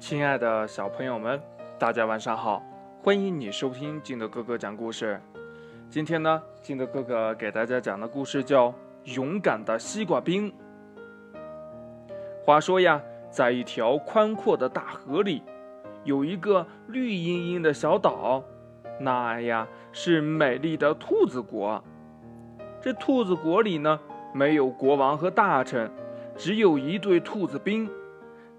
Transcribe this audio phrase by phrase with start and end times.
[0.00, 1.38] 亲爱的小朋友们，
[1.78, 2.62] 大家晚上好！
[3.02, 5.20] 欢迎你收听金德哥哥讲故事。
[5.90, 8.68] 今天呢，金德哥哥给大家讲的故事叫
[9.14, 10.50] 《勇敢的西瓜兵》。
[12.42, 13.00] 话说呀，
[13.30, 15.42] 在一条宽阔的大河里，
[16.04, 18.42] 有一个绿茵茵的小岛，
[18.98, 21.84] 那呀是美丽的兔子国。
[22.80, 24.00] 这兔子国里呢，
[24.32, 25.90] 没有国王和大臣，
[26.38, 27.88] 只有一队兔子兵。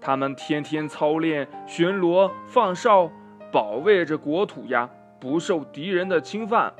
[0.02, 3.08] 他们天天操练、巡逻、放哨，
[3.52, 6.74] 保卫着国土呀，不受敌人的侵犯。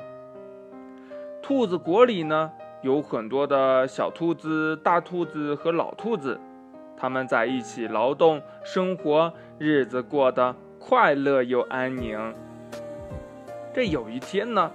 [1.41, 6.37] 兔子国里呢，有很多的小兔子、大兔子和老兔子，
[6.97, 12.35] 他们在一起劳动生活，日子过得快乐又安宁。
[13.73, 14.69] 这有一天呢，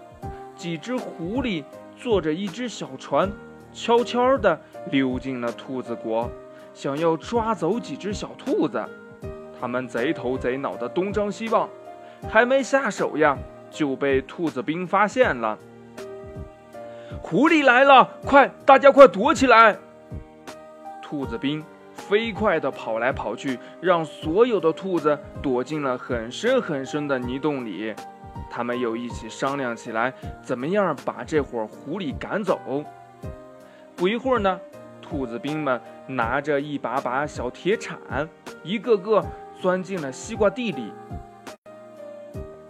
[0.56, 1.62] 几只狐狸。
[2.00, 3.28] 坐着一只小船，
[3.72, 4.60] 悄悄地
[4.92, 6.30] 溜进了兔子国，
[6.78, 8.80] 想要抓走几只小兔子。
[9.60, 11.68] 他们贼头贼脑的东张西望，
[12.30, 13.36] 还没下手呀，
[13.68, 15.58] 就被兔子兵发现了。
[17.20, 19.76] 狐狸来了，快，大家快躲起来！
[21.02, 27.92] 兔子兵飞快地跑来跑去，让所有的兔子躲进了很深很深的泥洞里。
[28.48, 32.84] 他们又一起商量起来，怎么样把这伙狐狸赶走？
[33.96, 34.60] 不一会儿呢，
[35.08, 38.28] 兔子兵们拿着一把把小铁铲，
[38.62, 39.24] 一个个
[39.58, 40.92] 钻进了西瓜地里。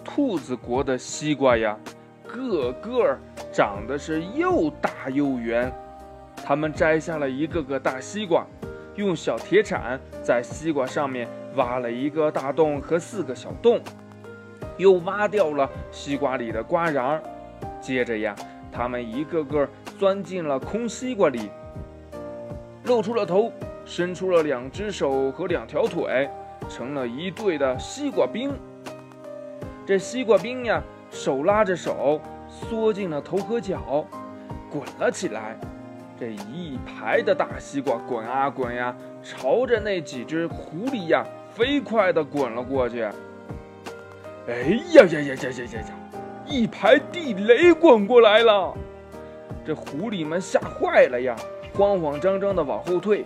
[0.05, 1.77] 兔子国的西瓜呀，
[2.25, 3.19] 个个
[3.53, 5.73] 长得是又大又圆。
[6.37, 8.47] 他们摘下了一个个大西瓜，
[8.95, 13.81] 用小铁铲在西瓜上面挖了一个大洞和四个小洞。
[14.77, 17.21] 又挖掉了西瓜里的瓜瓤，
[17.81, 18.33] 接着呀，
[18.71, 21.51] 他们一个个钻进了空西瓜里，
[22.85, 23.53] 露出了头，
[23.85, 26.29] 伸出了两只手和两条腿，
[26.69, 28.53] 成了一对的西瓜兵。
[29.87, 34.05] 这西瓜兵呀，手拉着手，缩进了头和脚，
[34.71, 35.59] 滚了起来。
[36.21, 41.25] 这一排的大西瓜滚啊滚呀，朝着那几只狐狸呀，
[41.55, 43.03] 飞快地滚了过去。
[44.49, 44.55] 哎
[44.93, 45.95] 呀呀呀呀呀呀呀！
[46.47, 48.75] 一排地雷滚过来了，
[49.65, 51.37] 这狐狸们吓坏了呀，
[51.79, 53.25] 慌慌张张的往后退。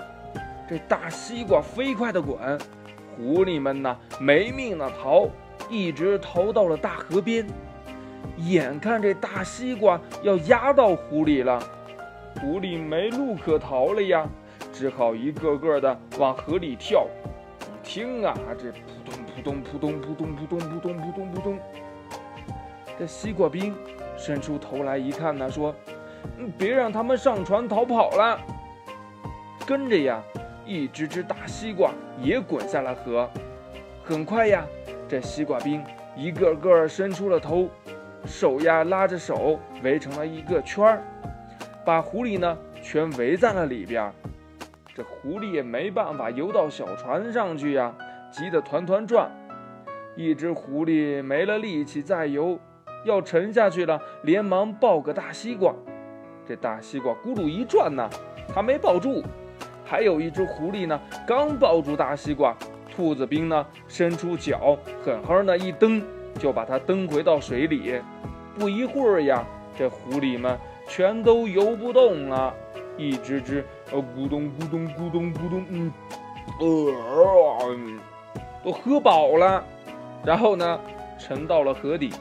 [0.68, 2.36] 这大西瓜飞快的滚，
[3.16, 5.26] 狐狸们呢没命的逃，
[5.70, 7.46] 一直逃到了大河边。
[8.36, 11.58] 眼看这大西瓜要压到狐狸了，
[12.42, 14.28] 狐狸没路可逃了呀，
[14.70, 17.06] 只好一个个的往河里跳。
[17.82, 19.12] 听啊，这扑通。
[19.34, 21.58] 扑通扑通扑通扑通扑通扑通扑通，
[22.96, 23.74] 这西瓜兵
[24.16, 25.74] 伸出头来一看呢，说
[26.58, 28.40] ：“别让他们上船逃跑了。”
[29.66, 30.20] 跟着呀，
[30.66, 31.90] 一只只大西瓜
[32.20, 33.28] 也滚下了河。
[34.04, 34.64] 很快呀，
[35.08, 35.82] 这西瓜兵
[36.16, 37.68] 一个个伸出了头，
[38.24, 41.02] 手呀拉着手围成了一个圈儿，
[41.84, 44.12] 把狐狸呢全围在了里边。
[44.94, 47.94] 这狐狸也没办法游到小船上去呀。
[48.30, 49.30] 急得团团转，
[50.16, 52.58] 一只狐狸没了力气再游，
[53.04, 55.74] 要沉下去了，连忙抱个大西瓜。
[56.52, 58.06] 这大西瓜咕噜一转呢，
[58.54, 59.22] 它没抱住。
[59.86, 62.54] 还有一只狐狸呢，刚抱住大西瓜，
[62.94, 66.02] 兔子兵呢伸出脚，狠狠的一蹬，
[66.38, 67.98] 就把它蹬回到水里。
[68.58, 69.42] 不一会儿呀，
[69.78, 72.52] 这狐狸们全都游不动了，
[72.98, 75.92] 一只只呃咕咚咕咚咕咚咕咚，嗯，
[76.60, 77.66] 呃。
[78.62, 79.64] 都喝饱了，
[80.22, 80.78] 然后呢，
[81.18, 82.12] 沉到了河底。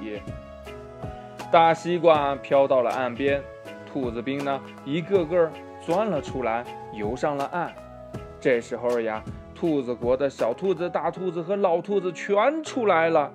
[1.51, 3.43] 大西瓜飘到了岸边，
[3.91, 5.51] 兔子兵呢，一个个
[5.85, 6.63] 钻了出来，
[6.93, 7.73] 游上了岸。
[8.39, 9.21] 这时候呀，
[9.53, 13.33] 兔子国的小兔子、大兔子和老兔子全出来了，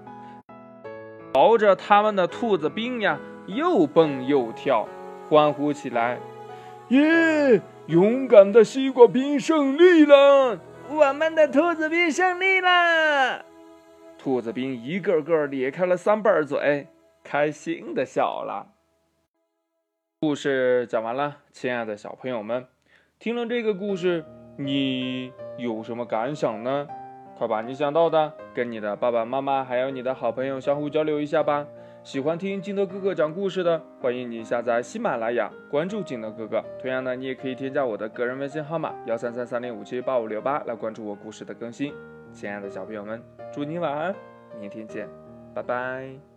[1.34, 4.88] 朝着他们的兔子兵呀，又蹦又跳，
[5.28, 6.18] 欢呼起来
[6.88, 7.60] ：“耶！
[7.86, 13.44] 勇敢的西瓜兵胜利了！”我们的兔子兵胜利了！
[14.16, 16.88] 兔子兵一个个咧开了三瓣嘴，
[17.22, 18.68] 开心的笑了。
[20.26, 22.66] 故事讲完了，亲爱的小朋友们，
[23.16, 24.24] 听了这个故事，
[24.56, 26.88] 你有什么感想呢？
[27.38, 31.64] 快把你想到的跟你的爸爸妈妈还有你的好朋友相互交流一下吧。
[32.02, 36.60] 喜欢听金德哥哥讲故事的，欢迎你下载喜马拉雅，关注金德哥哥。
[36.82, 41.94] 同样呢，你也可以添加我的个人微信号码幺三三三零五七八五六八来关注我故事的更新。
[42.32, 44.12] 亲爱的小朋友们，祝你晚安，
[44.58, 45.08] 明天见，
[45.54, 46.35] 拜拜。